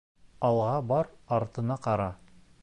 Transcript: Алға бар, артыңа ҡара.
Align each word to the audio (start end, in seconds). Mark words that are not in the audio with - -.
Алға 0.47 0.71
бар, 0.93 1.11
артыңа 1.39 1.79
ҡара. 1.85 2.09